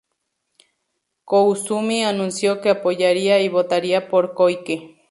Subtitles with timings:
[1.25, 4.97] Koizumi anunció que apoyaría y votaría por Koike.